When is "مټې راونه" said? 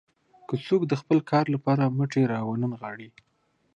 1.97-2.65